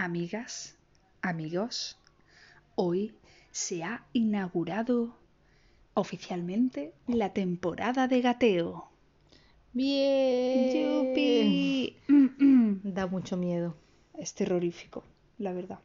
Amigas, 0.00 0.76
amigos, 1.22 1.98
hoy 2.76 3.16
se 3.50 3.82
ha 3.82 4.06
inaugurado 4.12 5.16
oficialmente 5.94 6.92
la 7.08 7.32
temporada 7.32 8.06
de 8.06 8.20
gateo. 8.20 8.88
Bien. 9.72 10.70
¡Yupi! 10.72 11.96
Da 12.84 13.08
mucho 13.08 13.36
miedo. 13.36 13.74
Es 14.16 14.34
terrorífico, 14.34 15.02
la 15.36 15.52
verdad. 15.52 15.80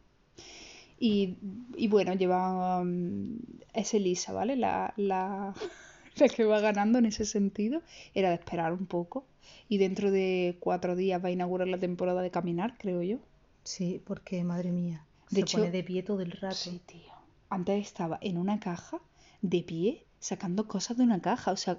Y, 1.00 1.38
y 1.76 1.88
bueno, 1.88 2.14
lleva. 2.14 2.84
mm, 2.84 3.40
es 3.74 3.96
Elisa, 3.96 4.32
¿vale? 4.32 4.56
La, 4.56 4.94
la, 4.96 5.56
la 6.18 6.30
que 6.30 6.44
va 6.46 6.60
ganando 6.60 7.00
en 7.00 7.08
ese 7.08 7.26
sentido. 7.26 7.82
Era 8.14 8.30
de 8.30 8.36
esperar 8.36 8.74
un 8.74 8.86
poco. 8.86 9.26
Y 9.68 9.80
dentro 9.80 10.12
de 10.12 10.58
cuatro 10.60 10.96
días 10.96 11.20
va 11.24 11.30
a 11.30 11.32
inaugurar 11.32 11.68
la 11.68 11.80
temporada 11.80 12.22
de 12.22 12.30
caminar, 12.30 12.78
creo 12.78 13.02
yo. 13.02 13.18
Sí, 13.64 14.02
porque 14.06 14.44
madre 14.44 14.72
mía. 14.72 15.06
De 15.30 15.36
se 15.36 15.42
hecho- 15.42 15.58
pone 15.60 15.72
de 15.72 15.84
pie 15.84 16.04
todo 16.04 16.22
el 16.22 16.32
rato. 16.32 16.56
Sí, 16.56 16.82
tío. 16.86 17.12
Antes 17.50 17.86
estaba 17.86 18.18
en 18.22 18.38
una 18.38 18.60
caja, 18.60 19.00
de 19.42 19.62
pie, 19.62 20.06
sacando 20.20 20.68
cosas 20.68 20.98
de 20.98 21.04
una 21.04 21.22
caja, 21.22 21.52
o 21.52 21.58
sea, 21.58 21.78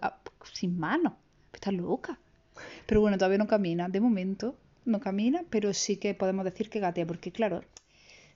sin 0.52 0.78
mano. 0.78 1.16
Está 1.52 1.72
loca. 1.72 2.18
Pero 2.86 3.00
bueno, 3.00 3.16
todavía 3.18 3.38
no 3.38 3.46
camina. 3.46 3.88
De 3.88 4.00
momento 4.00 4.56
no 4.84 5.00
camina, 5.00 5.42
pero 5.50 5.72
sí 5.74 5.96
que 5.96 6.14
podemos 6.14 6.44
decir 6.44 6.68
que 6.70 6.78
gatea, 6.80 7.06
porque 7.06 7.32
claro, 7.32 7.62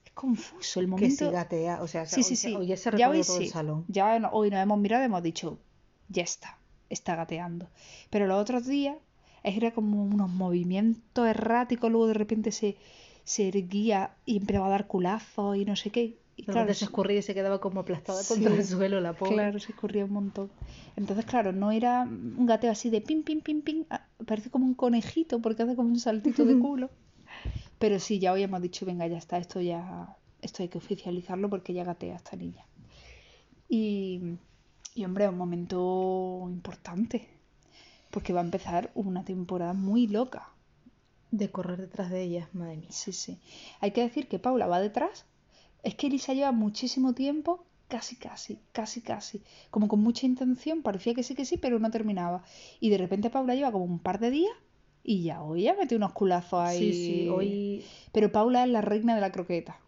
es 0.05 0.12
confuso 0.14 0.80
el 0.80 0.86
Que 0.86 0.91
momento. 0.91 1.27
sí 1.27 1.30
gatea. 1.33 1.83
O 1.83 1.86
sea, 1.88 2.06
Sí, 2.06 2.22
sí, 2.22 2.33
hoy, 2.33 2.36
sí. 2.36 2.55
hoy 2.56 2.66
ya 2.69 2.77
se 2.77 2.91
Ya 2.96 3.10
hoy 3.10 3.22
todo 3.22 3.36
el 3.38 3.44
sí. 3.44 3.50
salón. 3.50 3.84
Ya 3.88 4.19
no- 4.19 4.30
hoy 4.30 4.50
nos 4.50 4.60
hemos 4.60 4.78
mirado 4.78 5.02
y 5.02 5.06
hemos 5.06 5.22
dicho, 5.22 5.58
ya 6.08 6.22
está, 6.22 6.58
está 6.88 7.14
gateando. 7.16 7.69
Pero 8.10 8.27
los 8.27 8.41
otros 8.41 8.66
días 8.66 8.96
era 9.44 9.70
como 9.72 10.02
unos 10.05 10.30
movimientos 10.30 11.27
erráticos, 11.28 11.91
luego 11.91 12.06
de 12.08 12.14
repente 12.14 12.50
se, 12.50 12.77
se 13.28 13.46
erguía 13.48 14.14
y 14.24 14.38
empezaba 14.38 14.68
a 14.68 14.70
dar 14.70 14.87
culazos 14.87 15.55
y 15.59 15.66
no 15.66 15.77
sé 15.77 15.91
qué. 15.91 16.16
Y 16.34 16.46
De 16.46 16.52
claro, 16.52 16.72
se 16.72 16.86
escurría 16.86 17.19
y 17.19 17.22
se 17.22 17.34
quedaba 17.34 17.61
como 17.61 17.80
aplastada 17.80 18.22
contra 18.27 18.55
el 18.55 18.64
suelo 18.64 19.02
la 19.02 19.12
pobre. 19.12 19.34
Claro, 19.34 19.58
se 19.58 19.72
escurría 19.72 20.06
un 20.06 20.12
montón. 20.12 20.50
Entonces, 20.97 21.27
claro, 21.27 21.52
no 21.52 21.70
era 21.70 22.05
un 22.05 22.47
gateo 22.47 22.70
así 22.70 22.89
de 22.89 23.02
pim, 23.02 23.22
pim, 23.25 23.42
pim, 23.42 23.61
pim. 23.61 23.84
ah, 23.91 24.06
Parece 24.27 24.48
como 24.48 24.64
un 24.64 24.72
conejito 24.72 25.42
porque 25.42 25.62
hace 25.62 25.77
como 25.77 25.91
un 25.91 26.00
saltito 26.00 26.47
de 26.47 26.58
culo. 26.58 26.89
Pero 27.78 27.98
sí, 28.00 28.19
ya 28.19 28.33
hoy 28.33 28.44
hemos 28.44 28.62
dicho, 28.62 28.86
venga, 28.86 29.06
ya 29.06 29.19
está, 29.19 29.36
esto 29.36 29.61
ya, 29.61 30.17
esto 30.41 30.62
hay 30.62 30.70
que 30.70 30.78
oficializarlo 30.78 31.50
porque 31.50 31.74
ya 31.74 31.84
gatea 31.84 32.17
esta 32.17 32.34
niña. 32.34 32.64
Y, 33.69 34.22
y 34.95 35.05
hombre, 35.05 35.24
es 35.27 35.30
un 35.30 35.36
momento 35.36 36.47
importante. 36.48 37.28
Porque 38.11 38.33
va 38.33 38.41
a 38.41 38.45
empezar 38.45 38.91
una 38.95 39.22
temporada 39.22 39.74
muy 39.74 40.06
loca. 40.06 40.48
De 41.30 41.50
correr 41.50 41.78
detrás 41.80 42.10
de 42.10 42.22
ella, 42.22 42.48
madre 42.52 42.76
mía. 42.76 42.88
Sí, 42.90 43.12
sí. 43.12 43.38
Hay 43.80 43.90
que 43.90 44.02
decir 44.02 44.28
que 44.28 44.38
Paula 44.38 44.66
va 44.66 44.80
detrás. 44.80 45.26
Es 45.82 45.94
que 45.94 46.06
Elisa 46.06 46.32
lleva 46.32 46.52
muchísimo 46.52 47.14
tiempo, 47.14 47.64
casi, 47.88 48.16
casi, 48.16 48.58
casi, 48.72 49.00
casi. 49.02 49.42
Como 49.70 49.88
con 49.88 50.00
mucha 50.00 50.26
intención, 50.26 50.82
parecía 50.82 51.14
que 51.14 51.22
sí, 51.22 51.34
que 51.34 51.44
sí, 51.44 51.56
pero 51.56 51.78
no 51.78 51.90
terminaba. 51.90 52.42
Y 52.80 52.90
de 52.90 52.98
repente 52.98 53.30
Paula 53.30 53.54
lleva 53.54 53.72
como 53.72 53.84
un 53.84 53.98
par 53.98 54.18
de 54.18 54.30
días 54.30 54.56
y 55.02 55.22
ya 55.22 55.42
hoy 55.42 55.62
ya 55.62 55.74
metió 55.74 55.96
unos 55.96 56.12
culazos 56.12 56.60
ahí. 56.60 56.92
Sí, 56.92 57.06
sí, 57.06 57.28
hoy 57.28 57.84
Pero 58.12 58.32
Paula 58.32 58.64
es 58.64 58.70
la 58.70 58.80
reina 58.80 59.14
de 59.14 59.20
la 59.20 59.32
croqueta. 59.32 59.78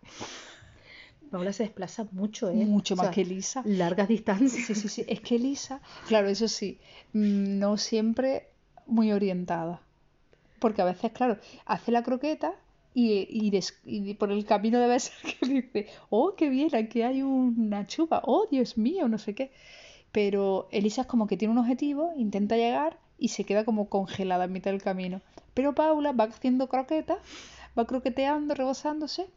Paula 1.30 1.52
se 1.52 1.62
desplaza 1.62 2.08
mucho, 2.12 2.50
¿eh? 2.50 2.55
Mucho 2.55 2.94
O 2.94 2.96
más 2.96 3.06
sea, 3.06 3.14
que 3.14 3.20
Elisa. 3.20 3.62
Largas 3.64 4.08
distancias. 4.08 4.66
Sí, 4.66 4.74
sí, 4.74 4.88
sí. 4.88 5.05
Es 5.06 5.20
que 5.20 5.36
Elisa, 5.36 5.80
claro, 6.08 6.28
eso 6.28 6.48
sí, 6.48 6.80
mm, 7.12 7.58
no 7.58 7.77
siempre 7.77 8.48
muy 8.86 9.12
orientada. 9.12 9.83
Porque 10.61 10.83
a 10.83 10.86
veces, 10.86 11.12
claro, 11.12 11.39
hace 11.66 11.92
la 11.92 12.03
croqueta 12.05 12.55
y, 12.94 13.27
y, 13.30 13.50
des- 13.50 13.80
y 13.84 14.14
por 14.14 14.30
el 14.33 14.44
camino 14.47 14.78
debe 14.80 15.00
ser 15.00 15.14
que 15.41 15.47
dice, 15.48 15.86
oh, 16.11 16.34
qué 16.36 16.48
bien, 16.50 16.75
aquí 16.75 17.02
hay 17.02 17.22
una 17.22 17.86
chupa, 17.86 18.22
oh, 18.25 18.47
Dios 18.50 18.78
mío, 18.78 19.08
no 19.08 19.19
sé 19.19 19.34
qué. 19.34 19.52
Pero 20.12 20.69
Elisa 20.72 21.02
es 21.02 21.07
como 21.07 21.27
que 21.27 21.36
tiene 21.36 21.52
un 21.52 21.58
objetivo, 21.58 22.12
intenta 22.17 22.57
llegar 22.57 22.98
y 23.18 23.29
se 23.29 23.45
queda 23.45 23.64
como 23.64 23.89
congelada 23.89 24.45
en 24.45 24.52
mitad 24.52 24.70
del 24.73 24.83
camino. 24.83 25.20
Pero 25.55 25.74
Paula 25.74 26.12
va 26.12 26.24
haciendo 26.24 26.68
croquetas, 26.68 27.18
va 27.79 27.86
croqueteando, 27.86 28.55
rebosándose 28.55 29.29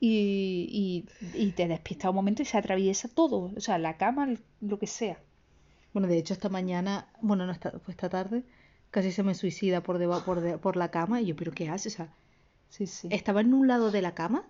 y, 0.00 1.06
y, 1.22 1.38
y 1.46 1.52
te 1.52 1.68
despista 1.68 2.10
un 2.10 2.16
momento 2.16 2.42
y 2.42 2.46
se 2.46 2.58
atraviesa 2.58 3.08
todo, 3.08 3.52
o 3.56 3.60
sea, 3.60 3.78
la 3.78 3.96
cama, 3.96 4.34
lo 4.60 4.78
que 4.78 4.86
sea. 4.86 5.18
Bueno, 5.92 6.08
de 6.08 6.18
hecho, 6.18 6.34
esta 6.34 6.48
mañana, 6.48 7.08
bueno, 7.20 7.46
no, 7.46 7.52
esta, 7.52 7.70
fue 7.80 7.92
esta 7.92 8.08
tarde, 8.08 8.44
casi 8.92 9.10
se 9.10 9.24
me 9.24 9.34
suicida 9.34 9.82
por, 9.82 9.98
deba- 9.98 10.24
por, 10.24 10.40
de- 10.40 10.58
por 10.58 10.76
la 10.76 10.90
cama. 10.92 11.20
Y 11.20 11.26
yo, 11.26 11.34
¿pero 11.36 11.50
qué 11.50 11.68
hace? 11.68 11.88
O 11.88 11.92
sea, 11.92 12.08
Sí, 12.68 12.86
sí. 12.86 13.08
estaba 13.10 13.40
en 13.40 13.52
un 13.52 13.66
lado 13.66 13.90
de 13.90 14.00
la 14.02 14.14
cama 14.14 14.44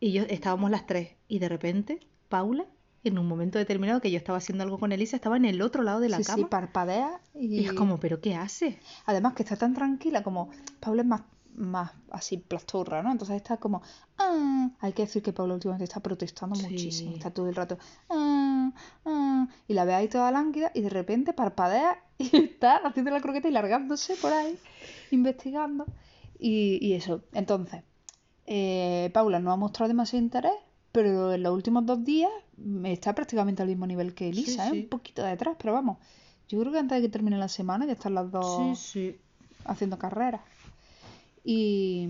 y 0.00 0.12
yo 0.12 0.24
estábamos 0.24 0.70
las 0.70 0.86
tres. 0.86 1.10
Y 1.28 1.38
de 1.38 1.48
repente, 1.48 2.00
Paula, 2.28 2.66
en 3.04 3.18
un 3.18 3.26
momento 3.26 3.58
determinado 3.58 4.00
que 4.00 4.10
yo 4.10 4.18
estaba 4.18 4.38
haciendo 4.38 4.64
algo 4.64 4.78
con 4.78 4.92
Elisa, 4.92 5.16
estaba 5.16 5.36
en 5.36 5.44
el 5.44 5.62
otro 5.62 5.82
lado 5.82 6.00
de 6.00 6.08
la 6.08 6.16
sí, 6.18 6.24
sí, 6.24 6.30
cama. 6.32 6.48
parpadea 6.48 7.20
y... 7.34 7.60
Y 7.60 7.64
es 7.66 7.72
como, 7.72 7.98
¿pero 8.00 8.20
qué 8.20 8.34
hace? 8.34 8.78
Además 9.06 9.34
que 9.34 9.42
está 9.42 9.56
tan 9.56 9.74
tranquila 9.74 10.22
como... 10.22 10.50
Paula 10.80 11.02
es 11.02 11.08
más, 11.08 11.22
más 11.54 11.92
así 12.10 12.36
plasturra, 12.38 13.02
¿no? 13.02 13.10
Entonces 13.12 13.36
está 13.36 13.56
como... 13.58 13.82
"Ah". 14.18 14.70
Hay 14.80 14.92
que 14.92 15.02
decir 15.02 15.22
que 15.22 15.32
Paula 15.32 15.54
últimamente 15.54 15.84
está 15.84 16.00
protestando 16.00 16.54
Sí. 16.56 16.62
muchísimo. 16.64 17.12
Está 17.12 17.30
todo 17.30 17.48
el 17.48 17.54
rato... 17.54 17.78
"Ah, 18.10 18.72
ah", 19.06 19.48
y 19.68 19.74
la 19.74 19.84
ve 19.84 19.94
ahí 19.94 20.08
toda 20.08 20.30
lánguida 20.30 20.70
y 20.74 20.82
de 20.82 20.90
repente 20.90 21.32
parpadea 21.32 22.02
y 22.32 22.36
está 22.36 22.76
haciendo 22.76 23.10
la 23.10 23.20
croqueta 23.20 23.48
y 23.48 23.52
largándose 23.52 24.14
por 24.16 24.32
ahí, 24.32 24.58
investigando. 25.10 25.86
Y, 26.38 26.78
y 26.86 26.94
eso. 26.94 27.22
Entonces, 27.32 27.82
eh, 28.46 29.10
Paula 29.12 29.40
no 29.40 29.52
ha 29.52 29.56
mostrado 29.56 29.88
demasiado 29.88 30.24
interés, 30.24 30.52
pero 30.92 31.32
en 31.32 31.42
los 31.42 31.54
últimos 31.54 31.86
dos 31.86 32.04
días 32.04 32.30
está 32.84 33.14
prácticamente 33.14 33.62
al 33.62 33.68
mismo 33.68 33.86
nivel 33.86 34.14
que 34.14 34.32
Sí, 34.32 34.40
Elisa, 34.40 34.68
¿eh? 34.68 34.72
Un 34.72 34.88
poquito 34.88 35.22
detrás, 35.22 35.56
pero 35.58 35.72
vamos. 35.72 35.98
Yo 36.48 36.58
creo 36.60 36.72
que 36.72 36.78
antes 36.78 36.98
de 36.98 37.02
que 37.02 37.12
termine 37.12 37.38
la 37.38 37.48
semana 37.48 37.86
ya 37.86 37.92
están 37.92 38.14
las 38.14 38.30
dos 38.30 38.78
sí. 38.78 39.16
haciendo 39.64 39.98
carreras. 39.98 40.40
Y, 41.44 42.06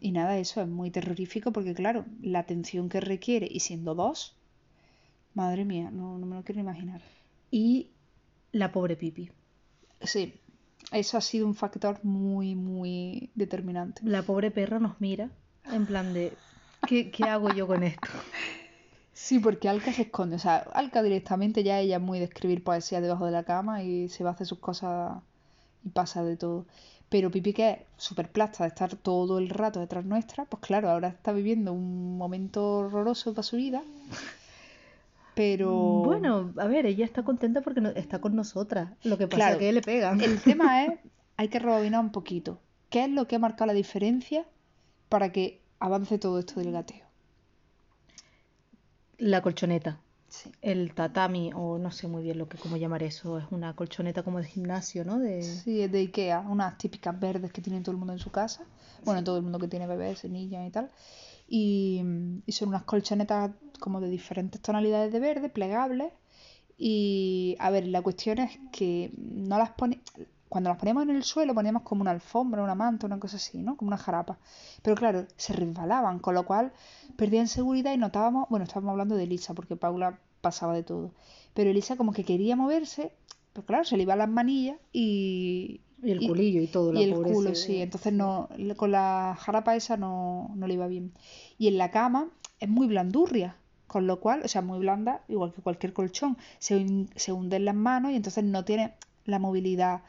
y 0.00 0.10
nada, 0.12 0.38
eso 0.38 0.60
es 0.60 0.68
muy 0.68 0.90
terrorífico 0.90 1.52
porque, 1.52 1.74
claro, 1.74 2.04
la 2.20 2.40
atención 2.40 2.88
que 2.88 3.00
requiere 3.00 3.46
y 3.50 3.60
siendo 3.60 3.94
dos, 3.94 4.34
madre 5.34 5.64
mía, 5.64 5.90
no, 5.92 6.18
no 6.18 6.26
me 6.26 6.36
lo 6.36 6.42
quiero 6.42 6.60
imaginar. 6.60 7.02
Y 7.50 7.90
la 8.50 8.72
pobre 8.72 8.96
Pipi. 8.96 9.30
Sí, 10.04 10.40
eso 10.92 11.18
ha 11.18 11.20
sido 11.20 11.46
un 11.46 11.54
factor 11.54 12.00
muy, 12.02 12.54
muy 12.54 13.30
determinante. 13.34 14.02
La 14.04 14.22
pobre 14.22 14.50
perra 14.50 14.78
nos 14.78 15.00
mira 15.00 15.30
en 15.70 15.86
plan 15.86 16.12
de, 16.12 16.32
¿qué, 16.86 17.10
qué 17.10 17.24
hago 17.24 17.50
yo 17.50 17.66
con 17.66 17.82
esto? 17.82 18.08
Sí, 19.12 19.38
porque 19.38 19.68
Alka 19.68 19.92
se 19.92 20.02
esconde. 20.02 20.36
O 20.36 20.38
sea, 20.38 20.58
Alka 20.72 21.02
directamente 21.02 21.62
ya 21.62 21.78
ella 21.78 21.96
es 21.96 22.02
muy 22.02 22.18
de 22.18 22.24
escribir 22.24 22.64
poesía 22.64 23.00
debajo 23.00 23.26
de 23.26 23.32
la 23.32 23.44
cama 23.44 23.82
y 23.82 24.08
se 24.08 24.24
va 24.24 24.30
a 24.30 24.32
hacer 24.32 24.46
sus 24.46 24.58
cosas 24.58 25.22
y 25.84 25.90
pasa 25.90 26.24
de 26.24 26.36
todo. 26.36 26.66
Pero 27.08 27.30
Pipi, 27.30 27.52
que 27.52 27.70
es 27.70 27.78
súper 27.96 28.30
plasta 28.32 28.64
de 28.64 28.68
estar 28.68 28.96
todo 28.96 29.38
el 29.38 29.50
rato 29.50 29.80
detrás 29.80 30.04
nuestra, 30.04 30.46
pues 30.46 30.62
claro, 30.62 30.90
ahora 30.90 31.08
está 31.08 31.32
viviendo 31.32 31.72
un 31.72 32.16
momento 32.16 32.78
horroroso 32.78 33.34
para 33.34 33.42
su 33.42 33.56
vida. 33.56 33.82
Pero 35.34 36.02
Bueno, 36.04 36.52
a 36.58 36.66
ver, 36.66 36.84
ella 36.86 37.04
está 37.04 37.22
contenta 37.22 37.62
porque 37.62 37.80
no- 37.80 37.88
está 37.90 38.20
con 38.20 38.36
nosotras. 38.36 38.90
Lo 39.02 39.16
que 39.18 39.26
pasa 39.26 39.36
Claro. 39.36 39.52
es 39.54 39.58
que 39.60 39.72
le 39.72 39.80
pegan. 39.82 40.20
el 40.20 40.40
tema 40.42 40.84
es, 40.84 40.98
hay 41.36 41.48
que 41.48 41.58
rebobinar 41.58 42.00
un 42.00 42.12
poquito. 42.12 42.60
¿Qué 42.90 43.04
es 43.04 43.10
lo 43.10 43.26
que 43.26 43.36
ha 43.36 43.38
marcado 43.38 43.66
la 43.66 43.72
diferencia 43.72 44.44
para 45.08 45.32
que 45.32 45.62
avance 45.78 46.18
todo 46.18 46.38
esto 46.38 46.60
del 46.60 46.72
gateo? 46.72 47.06
La 49.18 49.40
colchoneta. 49.42 49.98
Sí. 50.28 50.50
El 50.62 50.94
tatami, 50.94 51.50
o 51.54 51.78
no 51.78 51.90
sé 51.90 52.08
muy 52.08 52.22
bien 52.22 52.38
lo 52.38 52.48
que 52.48 52.56
cómo 52.56 52.76
llamar 52.78 53.02
eso, 53.02 53.38
es 53.38 53.44
una 53.50 53.76
colchoneta 53.76 54.22
como 54.22 54.38
de 54.38 54.46
gimnasio, 54.46 55.04
¿no? 55.04 55.18
De... 55.18 55.42
Sí, 55.42 55.82
es 55.82 55.92
de 55.92 55.98
Ikea, 56.00 56.40
unas 56.40 56.78
típicas 56.78 57.18
verdes 57.20 57.52
que 57.52 57.60
tiene 57.60 57.80
todo 57.82 57.92
el 57.92 57.98
mundo 57.98 58.14
en 58.14 58.18
su 58.18 58.30
casa. 58.30 58.64
Bueno, 59.04 59.22
todo 59.22 59.36
el 59.36 59.42
mundo 59.42 59.58
que 59.58 59.68
tiene 59.68 59.86
bebés, 59.86 60.24
niños 60.24 60.66
y 60.66 60.70
tal. 60.70 60.90
Y, 61.48 62.02
y 62.46 62.52
son 62.52 62.70
unas 62.70 62.84
colchonetas 62.84 63.50
como 63.82 64.00
de 64.00 64.08
diferentes 64.08 64.62
tonalidades 64.62 65.12
de 65.12 65.20
verde, 65.20 65.50
plegables. 65.50 66.12
Y 66.78 67.56
a 67.58 67.70
ver, 67.70 67.86
la 67.86 68.00
cuestión 68.00 68.38
es 68.38 68.58
que 68.72 69.12
no 69.16 69.58
las 69.58 69.70
pone. 69.72 70.00
Cuando 70.48 70.70
las 70.70 70.78
poníamos 70.78 71.04
en 71.04 71.10
el 71.10 71.22
suelo 71.22 71.54
poníamos 71.54 71.82
como 71.82 72.02
una 72.02 72.10
alfombra, 72.10 72.62
una 72.62 72.74
manta, 72.74 73.06
una 73.06 73.18
cosa 73.18 73.36
así, 73.36 73.58
¿no? 73.62 73.76
Como 73.76 73.88
una 73.88 73.96
jarapa. 73.96 74.38
Pero 74.82 74.96
claro, 74.96 75.26
se 75.36 75.52
resbalaban, 75.54 76.18
con 76.18 76.34
lo 76.34 76.44
cual 76.44 76.72
perdían 77.16 77.48
seguridad 77.48 77.92
y 77.92 77.96
notábamos, 77.98 78.48
bueno, 78.50 78.64
estábamos 78.64 78.92
hablando 78.92 79.16
de 79.16 79.24
Elisa, 79.24 79.54
porque 79.54 79.76
Paula 79.76 80.18
pasaba 80.40 80.74
de 80.74 80.82
todo. 80.82 81.12
Pero 81.54 81.70
Elisa 81.70 81.96
como 81.96 82.12
que 82.12 82.24
quería 82.24 82.54
moverse, 82.56 83.12
pero 83.52 83.66
claro, 83.66 83.84
se 83.84 83.96
le 83.96 84.02
iban 84.02 84.18
las 84.18 84.28
manillas 84.28 84.76
y, 84.92 85.80
Y 86.02 86.10
el 86.10 86.26
culillo 86.26 86.60
y 86.60 86.66
todo, 86.66 86.92
la 86.92 87.00
y 87.00 87.04
el 87.04 87.14
pobre 87.14 87.32
culo, 87.32 87.54
sí. 87.54 87.80
Entonces 87.80 88.12
no, 88.12 88.48
con 88.76 88.90
la 88.92 89.36
jarapa 89.38 89.76
esa 89.76 89.96
no, 89.96 90.50
no 90.54 90.66
le 90.66 90.74
iba 90.74 90.86
bien. 90.86 91.12
Y 91.58 91.68
en 91.68 91.78
la 91.78 91.90
cama 91.90 92.28
es 92.60 92.68
muy 92.68 92.86
blandurria, 92.86 93.56
con 93.92 94.06
lo 94.06 94.18
cual, 94.20 94.40
o 94.42 94.48
sea, 94.48 94.62
muy 94.62 94.78
blanda, 94.78 95.22
igual 95.28 95.52
que 95.52 95.60
cualquier 95.60 95.92
colchón. 95.92 96.38
Se, 96.58 96.84
se 97.14 97.30
hunde 97.32 97.56
en 97.56 97.66
las 97.66 97.74
manos 97.74 98.12
y 98.12 98.16
entonces 98.16 98.42
no 98.42 98.64
tiene 98.64 98.94
la 99.26 99.38
movilidad. 99.38 100.00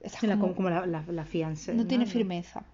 Está 0.00 0.20
Sí, 0.20 0.26
la- 0.26 0.38
como- 0.38 0.70
la, 0.70 0.86
la, 0.86 1.04
la 1.06 1.24
fianza. 1.26 1.72
no 1.74 1.86
tiene 1.86 2.06
firmeza. 2.06 2.64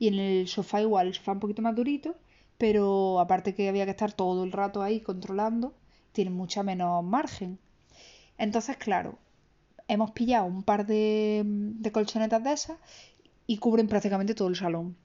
Y 0.00 0.08
en 0.08 0.14
el 0.14 0.48
sofá 0.48 0.80
igual, 0.80 1.06
el 1.06 1.14
sofá 1.14 1.32
un 1.32 1.40
poquito 1.40 1.62
más 1.62 1.76
durito, 1.76 2.16
pero 2.58 3.20
aparte 3.20 3.54
que 3.54 3.68
había 3.68 3.84
que 3.84 3.92
estar 3.92 4.12
todo 4.12 4.42
el 4.42 4.50
rato 4.50 4.82
ahí 4.82 5.00
controlando, 5.00 5.74
tiene 6.12 6.30
mucha 6.30 6.62
menos 6.64 7.04
margen. 7.04 7.58
Entonces, 8.36 8.76
claro, 8.76 9.16
hemos 9.86 10.10
pillado 10.10 10.46
un 10.46 10.62
par 10.64 10.86
de, 10.86 11.42
de 11.44 11.92
colchonetas 11.92 12.42
de 12.42 12.52
esas 12.52 12.78
y 13.46 13.58
cubren 13.58 13.86
prácticamente 13.86 14.34
todo 14.34 14.48
el 14.48 14.56
salón. 14.56 14.96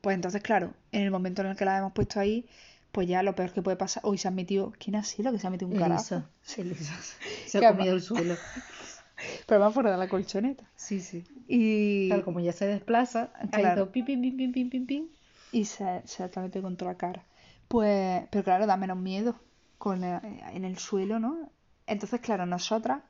Pues 0.00 0.14
entonces, 0.14 0.42
claro, 0.42 0.74
en 0.92 1.02
el 1.02 1.10
momento 1.10 1.42
en 1.42 1.48
el 1.48 1.56
que 1.56 1.64
las 1.64 1.78
hemos 1.80 1.92
puesto 1.92 2.20
ahí, 2.20 2.46
pues 2.94 3.08
ya 3.08 3.22
lo 3.24 3.34
peor 3.34 3.52
que 3.52 3.60
puede 3.60 3.76
pasar. 3.76 4.02
Hoy 4.06 4.16
se 4.18 4.28
ha 4.28 4.30
metido. 4.30 4.72
¿Quién 4.78 4.94
ha 4.96 5.02
sido 5.02 5.32
que 5.32 5.38
se 5.40 5.46
ha 5.46 5.50
metido 5.50 5.68
un 5.70 5.76
carajo? 5.76 6.14
Elisa. 6.14 6.30
Elisa. 6.56 6.94
Se 7.46 7.58
ha 7.66 7.72
comido 7.72 7.92
el 7.94 8.00
suelo. 8.00 8.36
Pero 9.46 9.60
más 9.60 9.74
fuera 9.74 9.90
de 9.90 9.96
la 9.96 10.08
colchoneta. 10.08 10.64
Sí, 10.76 11.00
sí. 11.00 11.24
Y, 11.48 12.08
Claro, 12.08 12.24
como 12.24 12.40
ya 12.40 12.52
se 12.52 12.66
desplaza, 12.66 13.30
ha 13.34 13.46
Claro. 13.48 13.82
ido 13.82 13.92
pim, 13.92 14.04
pim, 14.04 14.20
pim, 14.22 14.36
pim, 14.36 14.52
pim, 14.52 14.70
pim, 14.70 14.86
pim. 14.86 15.08
y 15.52 15.64
se, 15.66 16.02
se 16.06 16.28
la 16.34 16.42
metido 16.42 16.62
contra 16.62 16.88
la 16.88 16.96
cara. 16.96 17.24
Pues, 17.68 18.22
pero 18.30 18.44
claro, 18.44 18.66
da 18.66 18.76
menos 18.76 18.98
miedo 18.98 19.34
con 19.78 20.04
el- 20.04 20.20
en 20.52 20.64
el 20.64 20.78
suelo, 20.78 21.18
¿no? 21.18 21.50
Entonces, 21.86 22.20
claro, 22.20 22.46
nosotras 22.46 23.02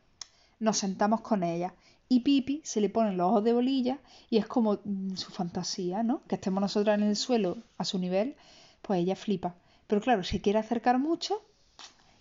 nos 0.60 0.78
sentamos 0.78 1.20
con 1.20 1.42
ella. 1.42 1.74
Y 2.08 2.20
Pipi 2.20 2.60
se 2.64 2.80
le 2.80 2.90
ponen 2.90 3.16
los 3.16 3.28
ojos 3.28 3.44
de 3.44 3.52
bolilla 3.54 3.98
y 4.30 4.36
es 4.38 4.46
como 4.46 4.78
su 5.14 5.30
fantasía, 5.32 6.02
¿no? 6.02 6.22
Que 6.28 6.34
estemos 6.36 6.60
nosotras 6.60 6.98
en 6.98 7.04
el 7.04 7.16
suelo 7.16 7.58
a 7.78 7.84
su 7.84 7.98
nivel, 7.98 8.36
pues 8.82 9.00
ella 9.00 9.16
flipa. 9.16 9.54
Pero 9.86 10.00
claro, 10.00 10.24
se 10.24 10.40
quiere 10.40 10.58
acercar 10.58 10.98
mucho 10.98 11.42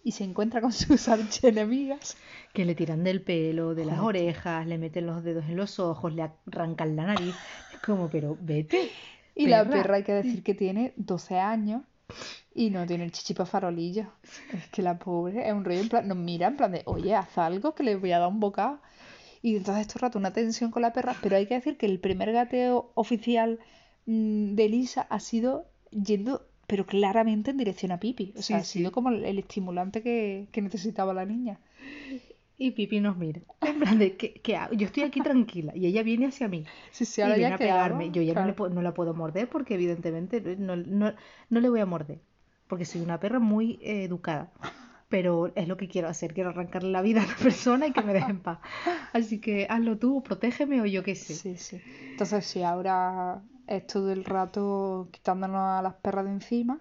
y 0.04 0.12
se 0.12 0.24
encuentra 0.24 0.62
con 0.62 0.72
sus 0.74 1.08
archienemigas. 1.08 2.18
Que 2.54 2.66
le 2.66 2.76
tiran 2.76 3.04
del 3.04 3.22
pelo, 3.22 3.74
de 3.76 3.86
las 3.86 4.00
Joder. 4.00 4.22
orejas, 4.24 4.68
le 4.68 4.78
meten 4.78 5.06
los 5.06 5.24
dedos 5.24 5.46
en 5.46 5.56
los 5.56 5.80
ojos, 5.80 6.14
le 6.14 6.24
arrancan 6.24 6.96
la 6.96 7.06
nariz. 7.06 7.36
Es 7.74 7.80
como, 7.80 8.10
pero 8.10 8.38
vete. 8.40 8.92
Y 9.36 9.48
la 9.48 9.68
perra. 9.68 9.96
hay 9.96 10.04
que 10.04 10.14
decir 10.14 10.44
que 10.44 10.54
tiene 10.54 10.94
12 10.96 11.40
años 11.40 11.82
y 12.54 12.70
no 12.70 12.86
tiene 12.86 13.06
el 13.06 13.12
chichipa 13.12 13.46
farolillo. 13.46 14.06
Es 14.54 14.68
que 14.70 14.82
la 14.82 15.00
pobre 15.00 15.48
es 15.48 15.54
un 15.54 15.66
rollo 15.66 15.80
en 15.80 15.90
plan, 15.90 16.08
nos 16.08 16.18
mira 16.18 16.48
en 16.48 16.58
plan 16.58 16.72
de, 16.72 16.84
oye, 16.86 17.16
haz 17.16 17.38
algo 17.38 17.74
que 17.74 17.84
le 17.84 17.96
voy 17.96 18.12
a 18.12 18.20
dar 18.20 18.30
un 18.30 18.40
bocado. 18.40 18.80
Y 19.42 19.58
entonces 19.58 19.88
todo 19.88 19.98
el 19.98 20.02
rato 20.02 20.20
una 20.20 20.34
tensión 20.34 20.72
con 20.72 20.84
la 20.84 20.94
perra, 20.94 21.16
pero 21.22 21.36
hay 21.36 21.48
que 21.48 21.56
decir 21.56 21.78
que 21.78 21.86
el 21.86 22.00
primer 22.00 22.32
gateo 22.32 22.92
oficial 22.94 23.60
mm, 24.06 24.56
de 24.56 24.66
Elisa 24.66 25.08
ha 25.10 25.20
sido 25.20 25.66
yendo, 25.92 26.46
pero 26.74 26.88
claramente 26.88 27.52
en 27.52 27.58
dirección 27.58 27.92
a 27.92 28.00
Pipi. 28.00 28.34
O 28.36 28.42
sea, 28.42 28.58
Sí, 28.58 28.62
ha 28.62 28.64
sido 28.64 28.90
sí. 28.90 28.94
como 28.96 29.10
el, 29.10 29.38
estimulante 29.40 30.02
que, 30.02 30.48
que 30.52 30.62
necesitaba 30.64 31.14
la 31.14 31.26
niña. 31.34 31.60
Y 32.58 32.72
Pipi 32.72 33.00
nos 33.00 33.16
mira. 33.18 33.42
En 33.62 33.80
plan 33.80 34.00
de, 34.00 34.18
¿qué, 34.18 34.34
qué 34.42 34.56
hago? 34.56 34.74
Yo 34.74 34.88
estoy 34.88 35.04
aquí 35.04 35.22
tranquila 35.22 35.72
y 35.76 35.86
ella 35.86 36.02
viene 36.04 36.28
hacia 36.28 36.48
mí. 36.48 36.66
Sí, 36.92 37.06
sí, 37.06 37.22
y 37.22 37.24
ahora 37.24 37.36
viene 37.36 37.50
ya 37.52 37.56
a 37.56 37.58
pegarme. 37.60 38.06
hago, 38.06 38.14
Yo 38.14 38.22
ya 38.24 38.34
no, 38.34 38.46
le 38.46 38.56
claro. 38.56 38.74
no 38.74 38.82
la 38.82 38.94
puedo 38.94 39.14
morder 39.14 39.50
porque 39.50 39.76
evidentemente 39.76 40.42
no, 40.58 40.76
no, 40.76 41.14
no 41.50 41.60
le 41.60 41.70
voy 41.70 41.80
a 41.82 41.86
morder. 41.86 42.22
Porque 42.68 42.86
soy 42.86 43.02
una 43.02 43.20
perra 43.20 43.40
muy 43.40 43.80
eh, 43.82 44.04
educada. 44.06 44.52
Pero 45.10 45.52
es 45.56 45.68
lo 45.68 45.78
que 45.78 45.88
quiero 45.88 46.08
hacer. 46.10 46.34
Quiero 46.34 46.50
arrancarle 46.50 46.92
la 46.92 47.02
vida 47.04 47.24
a 47.24 47.28
la 47.28 47.36
persona 47.36 47.88
y 47.88 47.94
que 47.94 48.02
me 48.02 48.14
deje 48.14 48.32
en 48.32 48.40
paz. 48.42 48.60
Así 49.14 49.40
que 49.40 49.68
hazlo 49.70 49.98
tú, 50.00 50.24
protégeme 50.24 50.82
o 50.82 50.86
yo 50.86 51.04
qué 51.04 51.16
sé. 51.16 51.42
Sí, 51.42 51.58
sí. 51.58 51.82
Entonces, 52.12 52.46
sí, 52.46 52.64
ahora 52.64 53.44
es 53.68 53.86
todo 53.88 54.12
el 54.12 54.26
rato 54.26 55.08
quitándonos 55.12 55.58
a 55.62 55.82
las 55.82 55.94
perras 55.96 56.26
de 56.26 56.32
encima. 56.32 56.80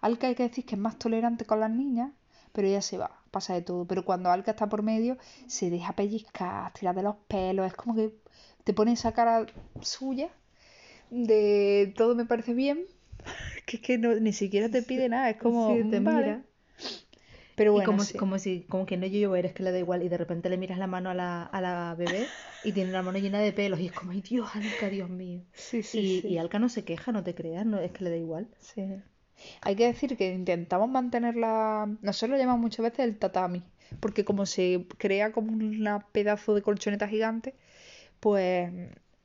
Alka 0.00 0.26
hay 0.28 0.34
que 0.34 0.44
decir 0.48 0.64
que 0.64 0.74
es 0.74 0.80
más 0.80 0.98
tolerante 0.98 1.44
con 1.44 1.60
las 1.60 1.70
niñas, 1.70 2.10
pero 2.52 2.68
ella 2.68 2.82
se 2.82 2.98
va, 2.98 3.10
pasa 3.30 3.54
de 3.54 3.62
todo. 3.62 3.84
Pero 3.86 4.04
cuando 4.04 4.30
Alka 4.30 4.52
está 4.52 4.68
por 4.68 4.82
medio, 4.82 5.16
se 5.46 5.70
deja 5.70 5.92
pellizcar, 5.94 6.72
tirar 6.72 6.94
de 6.94 7.02
los 7.02 7.16
pelos, 7.28 7.66
es 7.66 7.74
como 7.74 7.94
que 7.94 8.14
te 8.64 8.74
pone 8.74 8.92
esa 8.92 9.12
cara 9.12 9.46
suya 9.80 10.28
de 11.10 11.92
todo 11.96 12.14
me 12.14 12.26
parece 12.26 12.54
bien, 12.54 12.84
que 13.66 13.76
es 13.78 13.82
que 13.82 13.98
no, 13.98 14.14
ni 14.14 14.32
siquiera 14.32 14.68
te 14.68 14.82
pide 14.82 15.08
nada, 15.08 15.30
es 15.30 15.36
como, 15.38 15.74
Sí, 15.76 15.90
te 15.90 16.00
"Vale". 16.00 16.20
mira. 16.22 16.42
Pero 17.58 17.72
Y 17.72 17.80
bueno, 17.80 17.82
como, 17.82 18.04
sí. 18.04 18.12
si- 18.12 18.18
como 18.18 18.38
si, 18.38 18.62
como 18.64 18.86
que 18.86 18.96
no 18.96 19.06
yo 19.06 19.36
eres 19.36 19.52
que 19.54 19.62
le 19.62 19.72
da 19.72 19.78
igual 19.78 20.02
y 20.02 20.08
de 20.08 20.16
repente 20.18 20.48
le 20.50 20.56
miras 20.58 20.78
la 20.78 20.86
mano 20.86 21.10
a 21.10 21.14
la, 21.14 21.42
a 21.44 21.60
la 21.60 21.94
bebé 21.96 22.32
y 22.62 22.72
tiene 22.72 22.92
la 22.92 23.02
mano 23.02 23.18
llena 23.18 23.40
de 23.40 23.52
pelos 23.52 23.80
y 23.80 23.86
es 23.86 23.92
como, 23.92 24.12
ay 24.12 24.22
Dios, 24.22 24.48
Alka, 24.56 24.88
Dios 24.90 25.10
mío. 25.10 25.42
Sí, 25.52 25.82
sí, 25.82 26.02
Y, 26.02 26.22
sí. 26.22 26.28
y 26.28 26.38
Alka 26.38 26.58
no 26.58 26.68
se 26.70 26.84
queja, 26.84 27.12
no 27.12 27.22
te 27.24 27.34
creas, 27.34 27.66
no 27.66 27.78
es 27.80 27.92
que 27.92 28.04
le 28.04 28.10
da 28.10 28.16
igual. 28.16 28.48
Sí. 28.58 29.02
Hay 29.60 29.76
que 29.76 29.86
decir 29.86 30.16
que 30.16 30.32
intentamos 30.32 30.88
mantenerla. 30.90 31.86
Nosotros 32.02 32.30
lo 32.32 32.38
llamamos 32.38 32.60
muchas 32.62 32.82
veces 32.84 33.00
el 33.00 33.18
tatami, 33.18 33.62
porque 34.00 34.24
como 34.24 34.46
se 34.46 34.86
crea 34.98 35.32
como 35.32 35.52
un 35.52 36.02
pedazo 36.12 36.54
de 36.54 36.62
colchoneta 36.62 37.08
gigante, 37.08 37.54
pues 38.20 38.72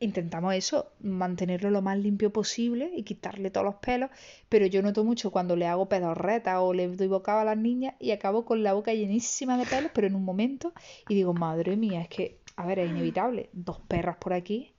intentamos 0.04 0.54
eso, 0.54 0.92
mantenerlo 1.02 1.70
lo 1.70 1.82
más 1.82 1.98
limpio 1.98 2.32
posible 2.32 2.92
y 2.96 3.04
quitarle 3.04 3.50
todos 3.50 3.66
los 3.66 3.76
pelos. 3.76 4.10
Pero 4.50 4.66
yo 4.66 4.82
noto 4.82 5.04
mucho 5.04 5.32
cuando 5.32 5.56
le 5.56 5.68
hago 5.68 5.88
pedorretas 5.88 6.58
o 6.60 6.74
le 6.74 6.88
doy 6.88 7.08
bocado 7.08 7.40
a 7.40 7.46
las 7.46 7.58
niñas 7.58 7.96
y 8.00 8.12
acabo 8.12 8.46
con 8.46 8.64
la 8.64 8.74
boca 8.74 8.94
llenísima 8.94 9.58
de 9.58 9.66
pelos, 9.66 9.92
pero 9.94 10.08
en 10.08 10.16
un 10.16 10.24
momento, 10.24 10.74
y 11.10 11.16
digo, 11.16 11.34
madre 11.34 11.78
mía, 11.78 12.02
es 12.02 12.10
que, 12.10 12.40
a 12.56 12.66
ver, 12.66 12.80
es 12.80 12.90
inevitable. 12.90 13.50
Dos 13.54 13.80
perras 13.88 14.18
por 14.18 14.34
aquí, 14.34 14.74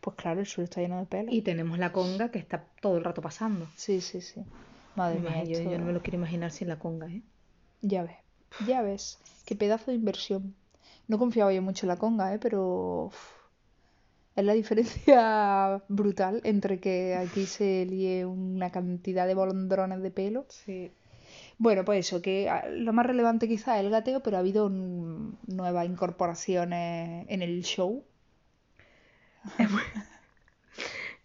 pues 0.00 0.16
claro, 0.16 0.40
el 0.40 0.46
suelo 0.46 0.64
está 0.64 0.80
lleno 0.80 0.98
de 0.98 1.06
pelos. 1.06 1.34
Y 1.34 1.42
tenemos 1.42 1.78
la 1.78 1.92
conga 1.92 2.30
que 2.30 2.38
está 2.38 2.64
todo 2.80 2.96
el 2.96 3.04
rato 3.04 3.20
pasando. 3.22 3.66
Sí, 3.76 4.00
sí, 4.00 4.20
sí. 4.20 4.42
Madre 4.96 5.20
mía, 5.20 5.44
yo, 5.44 5.62
no 5.78 5.84
me 5.84 5.92
lo 5.92 6.02
quiero 6.02 6.18
imaginar 6.18 6.50
sin 6.50 6.68
la 6.68 6.78
conga, 6.78 7.06
¿eh? 7.06 7.22
Ya 7.82 8.02
ves, 8.02 8.16
ya 8.66 8.82
ves. 8.82 9.18
Qué 9.44 9.56
pedazo 9.56 9.90
de 9.90 9.96
inversión. 9.96 10.54
No 11.06 11.18
confiaba 11.18 11.52
yo 11.52 11.62
mucho 11.62 11.86
en 11.86 11.88
la 11.88 11.96
conga, 11.96 12.34
¿eh? 12.34 12.38
Pero 12.38 13.06
uf, 13.06 13.39
es 14.36 14.44
la 14.44 14.52
diferencia 14.54 15.82
brutal 15.88 16.40
entre 16.44 16.78
que 16.78 17.14
aquí 17.14 17.46
se 17.46 17.86
líe 17.86 18.24
una 18.26 18.70
cantidad 18.70 19.26
de 19.26 19.34
bolondrones 19.34 20.02
de 20.02 20.10
pelo. 20.10 20.46
Sí. 20.48 20.92
Bueno, 21.58 21.84
pues 21.84 22.06
eso, 22.06 22.22
que 22.22 22.48
ah, 22.48 22.66
lo 22.70 22.92
más 22.92 23.06
relevante 23.06 23.46
quizá 23.46 23.78
es 23.78 23.84
el 23.84 23.90
gateo, 23.90 24.22
pero 24.22 24.36
ha 24.36 24.40
habido 24.40 24.70
nuevas 24.70 25.86
incorporaciones 25.86 27.26
en 27.28 27.42
el 27.42 27.62
show. 27.62 28.02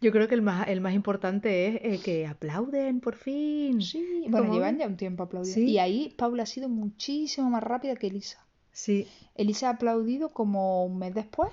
Yo 0.02 0.12
creo 0.12 0.28
que 0.28 0.36
el 0.36 0.42
más, 0.42 0.68
el 0.68 0.82
más 0.82 0.94
importante 0.94 1.68
es 1.68 2.00
eh, 2.00 2.04
que 2.04 2.28
aplauden 2.28 3.00
por 3.00 3.16
fin. 3.16 3.82
Sí, 3.82 4.26
bueno, 4.28 4.54
llevan 4.54 4.78
ya 4.78 4.88
un 4.88 4.98
tiempo 4.98 5.24
aplaudiendo. 5.24 5.66
Sí. 5.66 5.72
Y 5.72 5.80
ahí 5.80 6.14
Paula 6.18 6.44
ha 6.44 6.46
sido 6.46 6.70
muchísimo 6.70 7.50
más 7.50 7.64
rápida 7.64 7.96
que 7.96 8.08
Elisa. 8.08 8.46
Sí, 8.72 9.08
Elisa 9.36 9.70
ha 9.70 9.72
aplaudido 9.72 10.30
como 10.30 10.86
un 10.86 11.00
mes 11.00 11.14
después, 11.14 11.50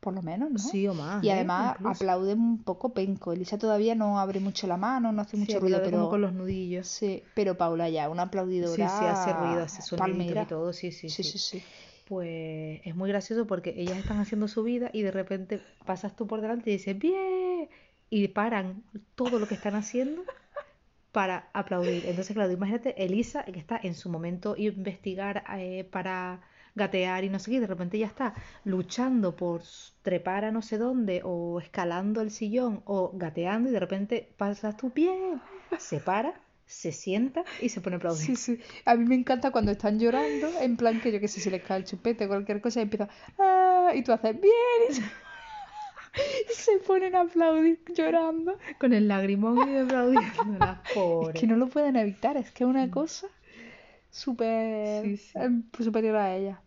por 0.00 0.14
lo 0.14 0.22
menos, 0.22 0.50
¿no? 0.50 0.58
sí 0.60 0.86
o 0.88 0.94
más. 0.94 1.24
Y 1.24 1.30
¿eh? 1.30 1.32
además 1.32 1.76
Incluso. 1.78 2.02
aplaude 2.02 2.34
un 2.34 2.62
poco 2.62 2.92
penco. 2.94 3.32
Elisa 3.32 3.58
todavía 3.58 3.94
no 3.94 4.18
abre 4.20 4.40
mucho 4.40 4.66
la 4.66 4.76
mano, 4.76 5.12
no 5.12 5.22
hace 5.22 5.36
Sí, 5.36 5.40
mucho 5.42 5.60
ruido, 5.60 5.78
aplaude 5.78 5.90
como 5.90 6.08
pero 6.08 6.08
con 6.08 6.20
los 6.20 6.32
nudillos. 6.32 6.86
sí, 6.88 7.22
pero 7.34 7.56
Paula 7.56 7.88
ya, 7.88 8.08
una 8.08 8.22
Sí, 8.22 8.28
aplaudidora 8.28 8.88
sí, 8.88 9.04
hace 9.06 9.32
ruido, 9.32 9.62
hace 9.64 9.96
palmera. 9.96 10.42
y 10.42 10.46
todo, 10.46 10.72
sí, 10.72 10.92
sí, 10.92 11.08
Sí, 11.08 11.22
sí. 11.22 11.32
sí, 11.32 11.38
sí. 11.38 11.62
Pues 12.04 12.80
es 12.84 12.94
muy 12.96 13.08
gracioso 13.10 13.46
porque 13.46 13.74
ellas 13.76 13.98
están 13.98 14.18
haciendo 14.18 14.48
su 14.48 14.62
vida 14.62 14.90
y 14.92 15.02
de 15.02 15.10
repente 15.10 15.60
pasas 15.84 16.16
tú 16.16 16.26
por 16.26 16.40
delante 16.40 16.70
y 16.70 16.74
dices, 16.74 16.98
¡bien! 16.98 17.68
Y 18.10 18.28
paran 18.28 18.82
todo 19.14 19.38
lo 19.38 19.46
que 19.46 19.54
están 19.54 19.74
haciendo 19.74 20.26
para 21.12 21.50
aplaudir. 21.54 22.06
Entonces, 22.06 22.34
claro, 22.34 22.52
imagínate 22.52 23.02
Elisa, 23.04 23.44
que 23.44 23.58
está 23.58 23.78
en 23.82 23.94
su 23.94 24.08
momento 24.10 24.54
investigar 24.56 25.44
eh, 25.58 25.84
para 25.90 26.42
gatear 26.78 27.24
y 27.24 27.28
no 27.28 27.38
sé 27.38 27.50
qué, 27.50 27.56
y 27.58 27.60
de 27.60 27.66
repente 27.66 27.98
ya 27.98 28.06
está 28.06 28.34
luchando 28.64 29.36
por 29.36 29.60
trepar 30.02 30.46
a 30.46 30.50
no 30.52 30.62
sé 30.62 30.78
dónde, 30.78 31.20
o 31.24 31.60
escalando 31.60 32.22
el 32.22 32.30
sillón, 32.30 32.80
o 32.86 33.10
gateando, 33.14 33.68
y 33.68 33.72
de 33.72 33.80
repente 33.80 34.32
pasas 34.38 34.76
tú, 34.78 34.90
¡bien! 34.94 35.40
Se 35.78 36.00
para, 36.00 36.40
se 36.64 36.92
sienta 36.92 37.44
y 37.60 37.68
se 37.68 37.80
pone 37.82 37.96
a 37.96 37.98
aplaudir. 37.98 38.24
Sí, 38.24 38.36
sí. 38.36 38.58
A 38.86 38.94
mí 38.94 39.04
me 39.04 39.14
encanta 39.16 39.50
cuando 39.50 39.72
están 39.72 39.98
llorando, 39.98 40.48
en 40.60 40.76
plan 40.78 41.00
que 41.00 41.12
yo 41.12 41.20
que 41.20 41.28
sé, 41.28 41.40
se 41.40 41.50
les 41.50 41.62
cae 41.62 41.78
el 41.78 41.84
chupete 41.84 42.24
o 42.24 42.28
cualquier 42.28 42.60
cosa 42.62 42.80
y 42.80 42.84
empieza 42.84 43.08
¡ah! 43.38 43.90
y 43.94 44.02
tú 44.02 44.12
haces 44.12 44.40
bien 44.40 44.52
y 44.90 44.94
se, 44.94 45.02
y 46.50 46.52
se 46.54 46.78
ponen 46.86 47.14
a 47.14 47.20
aplaudir 47.22 47.80
llorando. 47.94 48.58
Con 48.78 48.92
el 48.92 49.08
lagrimón 49.08 49.58
y 49.70 49.76
aplaudiendo 49.78 50.58
las 50.58 50.78
Es 50.88 50.94
pobres. 50.94 51.40
que 51.40 51.46
no 51.46 51.56
lo 51.56 51.68
pueden 51.68 51.96
evitar, 51.96 52.36
es 52.36 52.50
que 52.50 52.64
es 52.64 52.68
una 52.70 52.90
cosa 52.90 53.26
súper 54.10 55.04
Sí, 55.04 55.16
sí. 55.18 55.32
em, 55.38 55.62
superior 55.78 56.16
a 56.16 56.34
ella. 56.34 56.60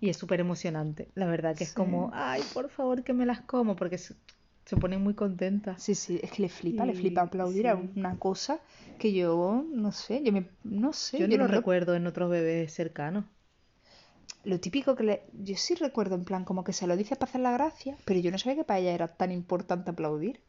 Y 0.00 0.08
es 0.10 0.16
súper 0.16 0.40
emocionante. 0.40 1.08
La 1.14 1.26
verdad 1.26 1.56
que 1.56 1.64
es 1.64 1.72
como, 1.72 2.10
ay, 2.12 2.42
por 2.52 2.68
favor 2.70 3.02
que 3.04 3.12
me 3.12 3.26
las 3.26 3.40
como, 3.42 3.76
porque 3.76 3.98
se, 3.98 4.14
se 4.64 4.76
ponen 4.76 5.02
muy 5.02 5.14
contentas. 5.14 5.82
Sí, 5.82 5.94
sí, 5.94 6.20
es 6.22 6.30
que 6.32 6.42
le 6.42 6.50
flipa, 6.50 6.84
le 6.84 6.92
flipa 6.92 7.22
aplaudir 7.22 7.68
a 7.68 7.76
sí. 7.76 7.90
una 7.94 8.18
cosa 8.18 8.60
que 8.98 9.12
yo 9.14 9.64
no 9.72 9.92
sé, 9.92 10.22
yo 10.22 10.30
me, 10.32 10.50
no 10.64 10.92
sé, 10.92 11.18
Yo 11.18 11.26
no 11.28 11.32
yo 11.32 11.38
lo 11.38 11.46
no 11.46 11.48
lo- 11.48 11.64
recuerdo 11.64 11.94
en 11.96 12.06
otros 12.06 12.30
bebés 12.30 12.72
cercanos. 12.72 13.26
lo 14.44 14.58
típico 14.60 14.96
que 14.96 15.04
le, 15.04 15.22
yo 15.32 15.56
sí 15.56 15.74
recuerdo 15.76 16.14
en 16.16 16.24
plan 16.24 16.44
como 16.44 16.64
que 16.64 16.72
se 16.72 16.86
lo 16.88 16.96
dice 16.96 17.14
para 17.16 17.30
hacer 17.30 17.40
la 17.40 17.52
gracia, 17.52 17.96
pero 18.04 18.18
yo 18.20 18.30
no 18.32 18.38
sabía 18.38 18.56
que 18.56 18.64
para 18.64 18.80
ella 18.80 18.92
era 18.92 19.08
tan 19.08 19.30
importante 19.32 19.90
aplaudir. 19.90 20.40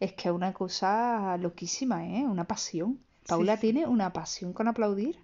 Es 0.00 0.12
que 0.12 0.28
es 0.28 0.34
una 0.34 0.52
cosa 0.52 1.36
loquísima, 1.38 2.06
¿eh? 2.06 2.24
Una 2.26 2.44
pasión. 2.46 2.98
Paula 3.26 3.56
sí. 3.56 3.60
tiene 3.60 3.86
una 3.86 4.12
pasión 4.12 4.52
con 4.52 4.68
aplaudir, 4.68 5.18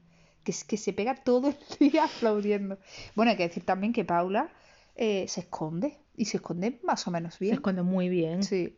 que 0.44 0.52
es 0.52 0.64
que 0.64 0.76
se 0.76 0.92
pega 0.92 1.14
todo 1.14 1.49
el 1.49 1.56
día 1.92 2.04
aplaudiendo. 2.04 2.78
Bueno, 3.14 3.30
hay 3.30 3.37
que 3.37 3.49
decir 3.49 3.64
también 3.64 3.92
que 3.92 4.04
Paula 4.04 4.50
eh, 4.97 5.26
se 5.28 5.40
esconde, 5.40 5.99
y 6.16 6.26
se 6.26 6.37
esconde 6.38 6.78
más 6.82 7.06
o 7.06 7.11
menos 7.11 7.35
Se 7.35 7.44
bien. 7.44 7.54
esconde 7.54 7.82
muy 7.82 8.09
bien. 8.09 8.42
Sí. 8.42 8.76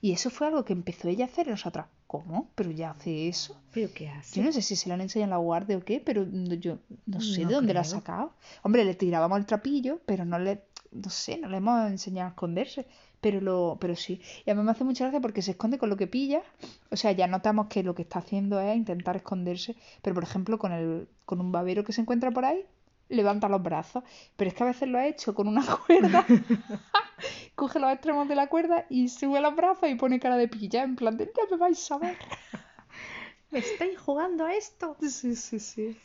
Y 0.00 0.12
eso 0.12 0.30
fue 0.30 0.46
algo 0.46 0.64
que 0.64 0.72
empezó 0.72 1.08
ella 1.08 1.26
a 1.26 1.28
hacer 1.28 1.48
nosotras, 1.48 1.86
¿cómo? 2.06 2.50
¿Pero 2.54 2.70
ya 2.70 2.90
hace 2.90 3.28
eso? 3.28 3.60
¿Pero 3.72 3.92
qué 3.92 4.08
hace? 4.08 4.40
Yo 4.40 4.44
no 4.46 4.52
sé 4.52 4.62
si 4.62 4.76
se 4.76 4.88
lo 4.88 4.94
han 4.94 5.00
enseñado 5.00 5.24
en 5.26 5.30
la 5.30 5.36
guardia 5.36 5.76
o 5.76 5.80
qué, 5.80 6.00
pero 6.00 6.24
yo 6.24 6.78
no 7.06 7.20
sé 7.20 7.42
No 7.42 7.48
de 7.48 7.54
dónde 7.54 7.74
lo 7.74 7.80
ha 7.80 7.84
sacado. 7.84 8.32
Hombre, 8.62 8.84
le 8.84 8.94
tirábamos 8.94 9.38
el 9.38 9.46
trapillo, 9.46 10.00
pero 10.06 10.24
no 10.24 10.38
le, 10.38 10.62
no 10.92 11.10
sé, 11.10 11.36
no 11.38 11.48
le 11.48 11.58
hemos 11.58 11.90
enseñado 11.90 12.28
a 12.28 12.30
esconderse. 12.30 12.86
Pero 13.24 13.40
lo, 13.40 13.78
pero 13.80 13.96
sí. 13.96 14.20
Y 14.44 14.50
a 14.50 14.54
mí 14.54 14.62
me 14.62 14.70
hace 14.70 14.84
mucha 14.84 15.04
gracia 15.04 15.18
porque 15.18 15.40
se 15.40 15.52
esconde 15.52 15.78
con 15.78 15.88
lo 15.88 15.96
que 15.96 16.06
pilla. 16.06 16.42
O 16.90 16.96
sea, 16.96 17.10
ya 17.12 17.26
notamos 17.26 17.68
que 17.68 17.82
lo 17.82 17.94
que 17.94 18.02
está 18.02 18.18
haciendo 18.18 18.60
es 18.60 18.76
intentar 18.76 19.16
esconderse. 19.16 19.76
Pero 20.02 20.12
por 20.12 20.24
ejemplo, 20.24 20.58
con 20.58 20.72
el, 20.72 21.08
con 21.24 21.40
un 21.40 21.50
babero 21.50 21.84
que 21.84 21.94
se 21.94 22.02
encuentra 22.02 22.30
por 22.32 22.44
ahí, 22.44 22.66
levanta 23.08 23.48
los 23.48 23.62
brazos. 23.62 24.04
Pero 24.36 24.50
es 24.50 24.54
que 24.54 24.62
a 24.62 24.66
veces 24.66 24.90
lo 24.90 24.98
ha 24.98 25.06
hecho 25.06 25.34
con 25.34 25.48
una 25.48 25.64
cuerda. 25.86 26.26
Coge 27.54 27.78
los 27.80 27.90
extremos 27.94 28.28
de 28.28 28.34
la 28.34 28.48
cuerda 28.48 28.84
y 28.90 29.08
sube 29.08 29.40
los 29.40 29.56
brazos 29.56 29.88
y 29.88 29.94
pone 29.94 30.20
cara 30.20 30.36
de 30.36 30.48
pilla. 30.48 30.82
En 30.82 30.94
plan 30.94 31.16
de, 31.16 31.24
ya 31.34 31.50
me 31.50 31.56
vais 31.56 31.90
a 31.92 31.96
ver. 31.96 32.18
¿Me 33.50 33.60
estáis 33.60 33.98
jugando 33.98 34.44
a 34.44 34.54
esto? 34.54 34.98
Sí, 35.00 35.34
sí, 35.34 35.60
sí. 35.60 35.96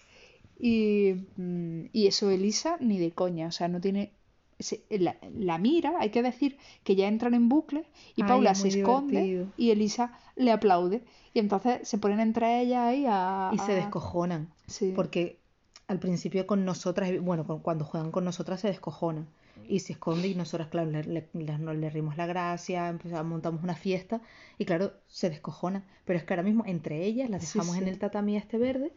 Y, 0.58 1.16
mm, 1.36 1.90
y 1.92 2.08
eso 2.08 2.30
Elisa 2.30 2.78
ni 2.80 2.98
de 2.98 3.12
coña, 3.12 3.48
o 3.48 3.52
sea, 3.52 3.68
no 3.68 3.82
tiene... 3.82 4.14
se- 4.60 4.84
la, 4.90 5.16
la 5.34 5.58
mira, 5.58 5.94
hay 6.00 6.10
que 6.12 6.22
decir 6.22 6.58
que 6.84 6.96
ya 6.96 7.08
entran 7.08 7.34
en 7.34 7.50
bucle 7.50 7.86
y 8.16 8.22
Ay, 8.24 8.28
Paula 8.28 8.52
es 8.52 8.60
se 8.60 8.68
esconde 8.68 9.22
divertido. 9.22 9.48
y 9.58 9.72
Elisa 9.72 10.14
le 10.36 10.52
aplaude. 10.52 11.02
Y 11.34 11.40
entonces 11.40 11.88
se 11.88 11.98
ponen 11.98 12.20
entre 12.20 12.62
ellas 12.62 12.80
ahí 12.88 13.06
a... 13.08 13.52
Y 13.54 13.60
se 13.60 13.74
descojonan. 13.74 14.50
Sí. 14.68 14.94
Porque 14.96 15.40
al 15.88 16.00
principio 16.00 16.46
con 16.48 16.66
nosotras, 16.66 17.12
bueno, 17.22 17.46
cuando 17.62 17.86
juegan 17.86 18.12
con 18.12 18.26
nosotras 18.26 18.60
se 18.62 18.68
descojonan. 18.68 19.28
Y 19.68 19.82
se 19.82 19.94
esconde 19.94 20.28
y 20.28 20.34
nosotras, 20.36 20.70
claro, 20.70 20.90
le, 20.90 21.04
le, 21.04 21.30
le- 21.34 21.58
nos 21.60 21.76
le 21.76 21.90
rimos 21.92 22.18
la 22.18 22.26
gracia, 22.26 22.90
empezamos, 22.90 23.26
montamos 23.32 23.62
una 23.64 23.76
fiesta 23.76 24.20
y 24.58 24.66
claro, 24.66 24.94
se 25.08 25.30
descojonan. 25.30 25.84
Pero 26.06 26.18
es 26.18 26.26
que 26.26 26.34
ahora 26.34 26.42
mismo 26.44 26.64
entre 26.66 27.06
ellas 27.06 27.30
las 27.30 27.44
Sí, 27.46 27.60
dejamos 27.60 27.78
en 27.78 27.88
el 27.88 28.00
tatami 28.00 28.36
este 28.36 28.58
verde 28.58 28.92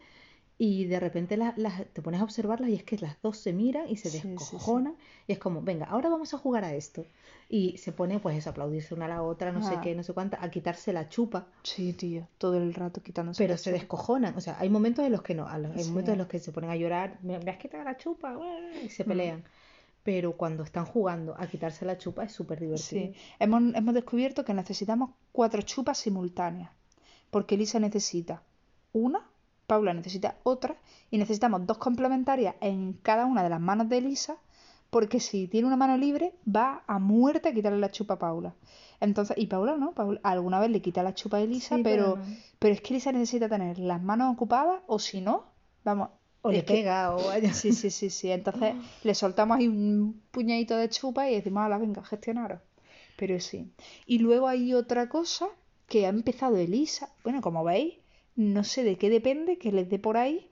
y 0.57 0.85
de 0.85 0.99
repente 0.99 1.35
las, 1.35 1.57
las- 1.57 1.85
te 1.93 2.01
pones 2.01 2.21
a 2.21 2.23
observarlas 2.23 2.69
y 2.69 2.75
es 2.75 2.83
que 2.83 2.97
las 2.97 3.21
dos 3.21 3.37
se 3.37 3.53
miran 3.53 3.89
y 3.89 3.97
se 3.97 4.09
Sí, 4.09 4.19
sí, 4.19 4.21
sí. 4.21 4.27
descojonan 4.35 4.95
y 5.27 5.31
es 5.33 5.39
como, 5.39 5.61
venga, 5.61 5.85
ahora 5.85 6.09
vamos 6.09 6.33
a 6.33 6.37
jugar 6.37 6.63
a 6.63 6.73
esto. 6.75 7.05
Y 7.49 7.77
se 7.77 7.91
pone 7.91 8.19
pues 8.19 8.37
eso, 8.37 8.49
a 8.49 8.51
aplaudirse 8.51 8.93
una 8.93 9.05
a 9.05 9.09
la 9.09 9.21
otra, 9.23 9.51
no 9.51 9.61
sé 9.61 9.75
Ah. 9.75 9.81
qué, 9.81 9.93
no 9.95 10.03
sé 10.03 10.13
cuánta, 10.13 10.43
a 10.43 10.49
quitarse 10.49 10.93
la 10.93 11.09
chupa. 11.09 11.47
Sí, 11.63 11.93
tío, 11.93 12.27
todo 12.37 12.57
el 12.57 12.73
rato 12.73 13.01
quitándose 13.01 13.43
Pero 13.43 13.53
la 13.53 13.57
se 13.57 13.71
chupa. 13.71 13.79
descojonan, 13.79 14.35
o 14.37 14.41
sea, 14.41 14.57
hay 14.59 14.69
momentos 14.69 15.05
en 15.05 15.11
los 15.11 15.21
que 15.21 15.35
no, 15.35 15.47
hay 15.47 15.61
momentos 15.61 16.13
en 16.13 16.17
los 16.17 16.27
que 16.27 16.39
se 16.39 16.51
ponen 16.51 16.69
a 16.69 16.75
llorar, 16.75 17.17
me, 17.21 17.37
me 17.39 17.51
has 17.51 17.57
quitado 17.57 17.83
la 17.83 17.97
chupa, 17.97 18.37
y 18.83 18.89
se 18.89 19.03
Mm. 19.03 19.07
pelean. 19.07 19.43
Pero 20.03 20.33
cuando 20.35 20.63
están 20.63 20.85
jugando 20.85 21.33
a 21.37 21.47
quitarse 21.47 21.85
la 21.85 21.97
chupa 21.97 22.23
es 22.25 22.31
súper 22.33 22.59
divertido. 22.59 23.05
Sí, 23.07 23.13
hemos, 23.39 23.73
hemos 23.75 23.93
descubierto 23.93 24.43
que 24.45 24.53
necesitamos 24.53 25.11
cuatro 25.31 25.61
chupas 25.61 25.97
simultáneas, 25.97 26.71
porque 27.31 27.55
Elisa 27.55 27.79
necesita 27.79 28.43
una, 28.93 29.21
Paula 29.67 29.93
necesita 29.93 30.35
otra, 30.43 30.75
y 31.11 31.17
necesitamos 31.17 31.65
dos 31.65 31.77
complementarias 31.77 32.55
en 32.61 32.93
cada 33.01 33.25
una 33.25 33.43
de 33.43 33.49
las 33.49 33.61
manos 33.61 33.89
de 33.89 33.97
Elisa, 33.99 34.37
porque 34.89 35.19
si 35.19 35.47
tiene 35.47 35.67
una 35.67 35.77
mano 35.77 35.97
libre, 35.97 36.33
va 36.47 36.83
a 36.87 36.99
muerte 36.99 37.49
a 37.49 37.53
quitarle 37.53 37.79
la 37.79 37.91
chupa 37.91 38.15
a 38.15 38.19
Paula. 38.19 38.53
Entonces, 38.99 39.37
y 39.37 39.47
Paula 39.47 39.75
no, 39.75 39.91
Paula 39.93 40.19
alguna 40.23 40.59
vez 40.59 40.69
le 40.69 40.81
quita 40.81 41.01
la 41.03 41.13
chupa 41.15 41.37
a 41.37 41.41
Elisa, 41.41 41.75
Sí, 41.77 41.83
pero, 41.83 42.17
pero 42.59 42.73
es 42.73 42.81
que 42.81 42.93
Elisa 42.93 43.11
necesita 43.11 43.49
tener 43.49 43.79
las 43.79 44.01
manos 44.01 44.33
ocupadas, 44.33 44.81
o 44.87 44.99
si 44.99 45.19
no, 45.21 45.45
vamos, 45.83 46.09
O 46.41 46.51
le 46.51 46.63
que- 46.63 46.73
pega 46.75 47.15
o 47.15 47.25
vaya. 47.27 47.53
Sí, 47.53 47.71
sí, 47.73 47.89
sí, 47.89 48.09
sí. 48.09 48.31
Entonces 48.31 48.75
le 49.03 49.15
soltamos 49.15 49.57
ahí 49.57 49.67
un 49.67 50.21
puñadito 50.31 50.77
de 50.77 50.89
chupa 50.89 51.29
y 51.29 51.35
decimos, 51.35 51.67
la 51.69 51.77
venga, 51.77 52.03
gestionaros. 52.03 52.61
Pero 53.17 53.39
sí. 53.39 53.71
Y 54.05 54.19
luego 54.19 54.47
hay 54.47 54.73
otra 54.73 55.07
cosa 55.09 55.47
que 55.87 56.05
ha 56.05 56.09
empezado 56.09 56.55
Elisa. 56.57 57.09
Bueno, 57.23 57.41
como 57.41 57.63
veis, 57.63 57.95
no 58.35 58.63
sé 58.63 58.83
de 58.83 58.97
qué 58.97 59.09
depende, 59.09 59.57
que 59.57 59.71
les 59.71 59.89
dé 59.89 59.99
por 59.99 60.17
ahí. 60.17 60.49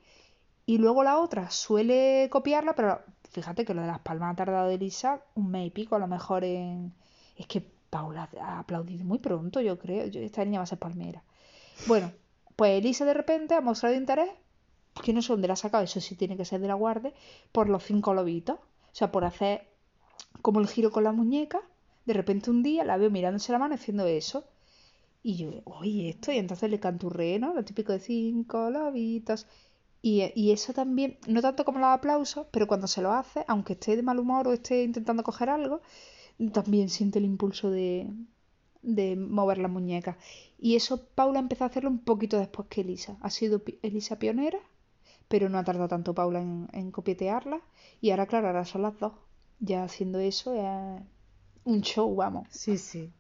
Y 0.66 0.78
luego 0.78 1.04
la 1.04 1.20
otra 1.20 1.50
suele 1.50 2.30
copiarla, 2.32 2.76
pero 2.76 3.02
fíjate 3.32 3.66
que 3.66 3.74
lo 3.74 3.82
de 3.82 3.88
las 3.88 4.00
palmas 4.00 4.34
ha 4.34 4.36
tardado 4.36 4.70
Elisa 4.70 5.22
un 5.36 5.52
mes 5.52 5.68
y 5.68 5.70
pico, 5.72 5.96
a 5.96 6.00
lo 6.00 6.08
mejor 6.08 6.44
en... 6.44 6.94
Es 7.38 7.48
que 7.48 7.66
Paula 7.90 8.30
ha 8.40 8.60
aplaudido 8.60 9.04
muy 9.04 9.20
pronto, 9.20 9.60
yo 9.62 9.78
creo. 9.80 10.06
Esta 10.06 10.46
niña 10.46 10.60
va 10.60 10.64
a 10.64 10.68
ser 10.68 10.80
palmera. 10.80 11.24
Bueno, 11.88 12.12
pues 12.56 12.80
Elisa 12.80 13.06
de 13.06 13.14
repente 13.14 13.56
ha 13.56 13.62
mostrado 13.62 13.96
interés 13.96 14.30
que 15.04 15.14
no 15.14 15.22
sé 15.22 15.34
dónde 15.34 15.48
la 15.48 15.54
ha 15.54 15.58
sacado, 15.58 15.84
eso 15.84 16.00
sí 16.02 16.16
tiene 16.16 16.38
que 16.38 16.46
ser 16.46 16.62
de 16.62 16.68
la 16.68 16.74
guardia, 16.76 17.14
por 17.52 17.70
los 17.70 17.84
cinco 17.84 18.14
lobitos. 18.14 18.58
O 18.60 18.96
sea, 18.96 19.12
por 19.12 19.24
hacer 19.24 19.68
como 20.42 20.60
el 20.60 20.68
giro 20.68 20.92
con 20.92 21.04
la 21.04 21.12
muñeca. 21.12 21.62
De 22.06 22.14
repente 22.14 22.50
un 22.50 22.64
día 22.64 22.84
la 22.84 22.98
veo 22.98 23.10
mirándose 23.10 23.52
la 23.52 23.60
mano 23.60 23.76
haciendo 23.76 24.06
eso. 24.06 24.44
Y 25.24 25.38
yo, 25.38 25.52
oye, 25.66 26.10
esto, 26.10 26.32
y 26.32 26.38
entonces 26.38 26.70
le 26.70 26.80
canturré, 26.80 27.40
¿no? 27.40 27.54
Lo 27.54 27.64
típico 27.64 27.92
de 27.94 28.00
cinco 28.00 28.70
lobitos. 28.70 29.48
Y, 30.02 30.32
y 30.36 30.52
eso 30.52 30.74
también, 30.74 31.18
no 31.28 31.42
tanto 31.42 31.66
como 31.66 31.80
los 31.80 31.90
aplausos, 31.90 32.48
pero 32.52 32.68
cuando 32.68 32.88
se 32.88 33.02
lo 33.04 33.12
hace, 33.14 33.46
aunque 33.48 33.74
esté 33.74 33.96
de 33.96 34.04
mal 34.04 34.20
humor 34.20 34.48
o 34.48 34.54
esté 34.54 34.84
intentando 34.84 35.24
coger 35.24 35.50
algo, 35.50 35.82
también 36.54 36.90
siente 36.90 37.20
el 37.20 37.26
impulso 37.26 37.70
de, 37.72 38.10
de 38.82 39.16
mover 39.16 39.58
la 39.60 39.68
muñeca. 39.70 40.18
Y 40.60 40.76
eso 40.76 41.06
Paula 41.16 41.40
empezó 41.40 41.64
a 41.66 41.68
hacerlo 41.68 41.90
un 41.90 42.00
poquito 42.00 42.38
después 42.40 42.68
que 42.70 42.82
Elisa. 42.82 43.18
Ha 43.22 43.30
sido 43.32 43.62
Elisa 43.84 44.20
pionera, 44.20 44.60
pero 45.28 45.50
no 45.50 45.58
ha 45.60 45.64
tardado 45.64 45.88
tanto 45.90 46.14
Paula 46.16 46.42
en, 46.42 46.70
en. 46.74 46.92
Y 48.02 48.12
ahora, 48.12 48.28
claro, 48.28 48.48
ahora 48.48 48.66
son 48.66 48.84
las 48.84 49.00
dos. 49.00 49.14
Ya 49.60 49.84
haciendo 49.84 50.20
eso 50.20 50.54
es 50.56 51.04
un 51.66 51.82
show, 51.82 52.16
vamos. 52.16 52.48
Sí, 52.52 52.78
sí. 52.78 53.12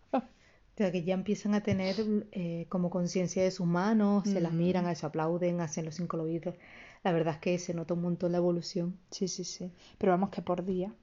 Sea, 0.81 0.91
que 0.91 1.03
ya 1.03 1.13
empiezan 1.13 1.53
a 1.53 1.61
tener 1.63 1.95
eh, 2.31 2.65
como 2.69 2.89
conciencia 2.89 3.43
de 3.43 3.51
sus 3.51 3.67
manos, 3.67 4.27
se 4.29 4.41
las 4.41 4.51
miran, 4.53 4.95
se 4.95 5.05
aplauden, 5.05 5.61
hacen 5.61 5.85
los 5.85 5.95
cinco 5.95 6.17
lobitos. 6.17 6.55
La 7.03 7.11
verdad 7.11 7.35
es 7.35 7.39
que 7.39 7.59
se 7.59 7.73
nota 7.73 7.93
un 7.93 8.01
montón 8.01 8.31
la 8.31 8.39
evolución. 8.39 8.97
Sí, 9.11 9.27
sí, 9.27 9.43
sí. 9.43 9.71
Pero 9.97 10.11
vamos 10.13 10.29
que 10.31 10.41
por 10.41 10.65
día. 10.65 10.93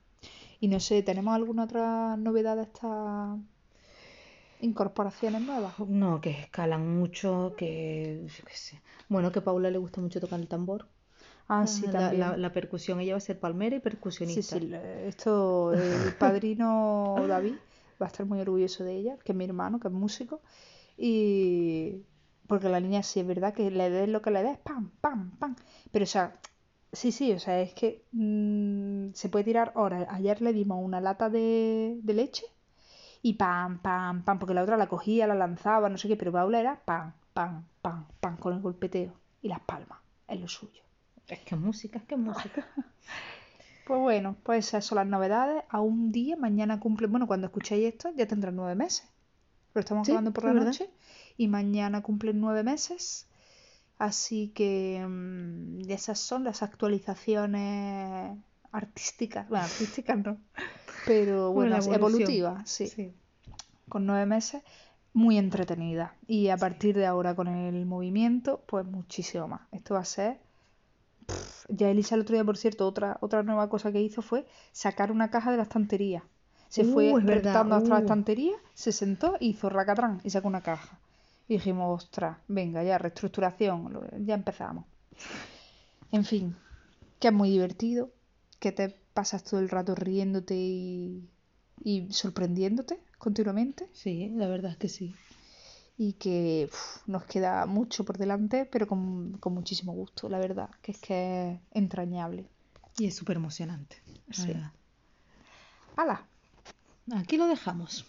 Y 0.60 0.68
no 0.68 0.80
sé, 0.80 1.02
¿tenemos 1.02 1.34
alguna 1.34 1.64
otra 1.64 2.16
novedad 2.16 2.56
de 2.56 2.64
estas 2.64 3.38
incorporaciones 4.60 5.40
nuevas? 5.42 5.74
No, 6.00 6.20
que 6.20 6.30
escalan 6.30 6.86
mucho, 6.98 7.54
que 7.56 8.24
yo 8.28 8.44
qué 8.44 8.54
sé. 8.54 8.82
Bueno, 9.08 9.32
que 9.32 9.38
a 9.40 9.44
Paula 9.44 9.70
le 9.70 9.78
gusta 9.78 10.00
mucho 10.00 10.20
tocar 10.20 10.38
el 10.40 10.46
tambor. 10.48 10.86
Ah, 11.48 11.66
sí, 11.66 11.88
la, 11.88 11.88
también. 11.88 12.12
la- 12.14 12.36
la 12.36 12.52
percusión, 12.52 13.00
ella 13.00 13.14
va 13.14 13.18
a 13.18 13.20
ser 13.20 13.40
palmera 13.40 13.76
y 13.76 13.80
Sí, 14.20 14.42
percusionista. 14.42 14.42
sí, 14.42 14.60
le- 14.60 15.08
esto, 15.08 15.72
el 15.72 16.12
padrino 16.14 17.24
David 17.28 17.58
va 18.00 18.06
a 18.06 18.08
estar 18.08 18.26
muy 18.26 18.40
orgulloso 18.40 18.84
de 18.84 18.94
ella, 18.96 19.16
que 19.24 19.32
es 19.32 19.36
mi 19.38 19.44
hermano, 19.44 19.80
que 19.80 19.88
es 19.88 19.94
músico, 19.94 20.40
y 20.96 22.02
porque 22.46 22.68
la 22.68 22.80
niña 22.80 23.02
sí 23.02 23.20
es 23.20 23.26
verdad 23.26 23.54
que 23.54 23.70
le 23.70 23.90
des 23.90 24.08
lo 24.08 24.22
que 24.22 24.30
le 24.30 24.42
des, 24.42 24.58
pam, 24.58 24.90
pam, 25.00 25.30
pam, 25.38 25.56
pero 25.92 26.04
o 26.04 26.06
sea, 26.06 26.38
sí, 26.92 27.12
sí, 27.12 27.32
o 27.32 27.38
sea, 27.38 27.60
es 27.60 27.74
que 27.74 28.04
mm, 28.12 29.12
se 29.14 29.28
puede 29.28 29.44
tirar 29.44 29.72
horas. 29.76 30.06
Ayer 30.10 30.40
le 30.42 30.52
dimos 30.52 30.78
una 30.82 31.00
lata 31.00 31.28
de, 31.30 31.98
de 32.02 32.14
leche 32.14 32.46
y 33.22 33.34
pam, 33.34 33.80
pam, 33.80 34.24
pam, 34.24 34.38
porque 34.38 34.54
la 34.54 34.62
otra 34.62 34.76
la 34.76 34.88
cogía, 34.88 35.26
la 35.26 35.34
lanzaba, 35.34 35.88
no 35.88 35.98
sé 35.98 36.08
qué, 36.08 36.16
pero 36.16 36.32
Paula 36.32 36.60
era 36.60 36.80
pam, 36.84 37.12
pam, 37.34 37.64
pam, 37.82 38.06
pam, 38.20 38.36
con 38.36 38.54
el 38.54 38.60
golpeteo 38.60 39.12
y 39.42 39.48
las 39.48 39.60
palmas, 39.60 39.98
es 40.26 40.40
lo 40.40 40.48
suyo. 40.48 40.82
Es 41.26 41.40
que 41.40 41.56
música, 41.56 41.98
es 41.98 42.04
que 42.04 42.16
música. 42.16 42.66
Pues 43.88 44.00
bueno, 44.00 44.36
pues 44.44 44.68
esas 44.68 44.84
son 44.84 44.96
las 44.96 45.06
novedades. 45.06 45.64
A 45.70 45.80
un 45.80 46.12
día, 46.12 46.36
mañana 46.36 46.78
cumple, 46.78 47.06
bueno, 47.08 47.26
cuando 47.26 47.46
escuchéis 47.48 47.86
esto 47.94 48.10
ya 48.14 48.26
tendrán 48.26 48.54
nueve 48.56 48.74
meses. 48.74 49.08
Lo 49.74 49.80
estamos 49.80 50.06
Sí, 50.06 50.12
grabando 50.12 50.32
por 50.32 50.44
la 50.44 50.52
verdad. 50.52 50.66
noche 50.66 50.90
y 51.36 51.48
mañana 51.48 52.02
cumplen 52.02 52.40
nueve 52.40 52.62
meses. 52.62 53.26
Así 53.98 54.52
que 54.54 55.04
mm, 55.08 55.90
esas 55.90 56.18
son 56.20 56.44
las 56.44 56.62
actualizaciones 56.62 58.38
artísticas. 58.70 59.48
Bueno, 59.48 59.64
artísticas 59.64 60.18
no, 60.18 60.38
pero 61.06 61.52
Bueno, 61.52 61.76
evolutivas, 61.76 62.68
sí. 62.70 62.86
Sí. 62.86 63.12
Con 63.88 64.06
nueve 64.06 64.26
meses, 64.26 64.62
muy 65.14 65.38
entretenida. 65.38 66.14
Y 66.26 66.48
a 66.50 66.56
partir 66.58 66.94
de 66.96 67.06
ahora 67.06 67.34
con 67.34 67.48
el 67.48 67.86
movimiento, 67.86 68.62
pues 68.66 68.84
muchísimo 68.84 69.48
más. 69.48 69.62
Esto 69.72 69.94
va 69.94 70.00
a 70.00 70.04
ser 70.04 70.38
Pff, 71.28 71.66
Ya 71.68 71.90
Elisa 71.90 72.14
el 72.14 72.22
otro 72.22 72.34
día, 72.34 72.44
por 72.44 72.56
cierto, 72.56 72.86
otra, 72.86 73.18
otra 73.20 73.42
nueva 73.42 73.68
cosa 73.68 73.92
que 73.92 74.00
hizo 74.02 74.22
fue 74.22 74.46
sacar 74.72 75.12
una 75.12 75.30
caja 75.30 75.50
de 75.50 75.58
la 75.58 75.64
estantería. 75.64 76.24
Se 76.68 76.82
Uh, 76.82 76.92
fue 76.92 77.14
reptando 77.20 77.76
hasta 77.76 77.90
la 77.90 77.96
uh. 77.96 78.00
estantería, 78.00 78.56
se 78.74 78.92
sentó 78.92 79.36
y 79.40 79.50
hizo 79.50 79.68
racatrán 79.68 80.20
y 80.24 80.30
sacó 80.30 80.48
una 80.48 80.62
caja. 80.62 80.98
Y 81.48 81.54
dijimos, 81.54 82.04
ostras, 82.04 82.38
venga, 82.48 82.82
ya, 82.84 82.98
reestructuración, 82.98 84.26
ya 84.26 84.34
empezamos. 84.34 84.84
En 86.12 86.24
fin, 86.24 86.56
que 87.20 87.28
es 87.28 87.34
muy 87.34 87.50
divertido, 87.50 88.10
que 88.60 88.72
te 88.72 88.90
pasas 89.14 89.44
todo 89.44 89.60
el 89.60 89.68
rato 89.68 89.94
riéndote 89.94 90.54
y, 90.56 91.28
y 91.82 92.12
sorprendiéndote 92.12 93.00
continuamente 93.18 93.88
Sí, 93.92 94.30
la 94.34 94.48
verdad 94.48 94.72
es 94.72 94.76
que 94.76 94.88
sí. 94.88 95.14
Y 95.98 96.12
que 96.12 96.70
uf, 96.70 97.08
nos 97.08 97.24
queda 97.24 97.66
mucho 97.66 98.04
por 98.04 98.16
delante, 98.16 98.64
pero 98.64 98.86
con, 98.86 99.36
con 99.38 99.52
muchísimo 99.52 99.92
gusto, 99.92 100.28
la 100.28 100.38
verdad, 100.38 100.70
que 100.80 100.92
es 100.92 100.98
que 100.98 101.52
es 101.52 101.60
entrañable. 101.72 102.48
Y 102.98 103.06
es 103.06 103.16
súper 103.16 103.36
emocionante. 103.36 103.96
Sí. 104.30 104.54
¡Hala! 105.96 106.24
Aquí 107.16 107.36
lo 107.36 107.46
dejamos. 107.46 108.06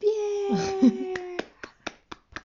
¡Bien! 0.00 1.14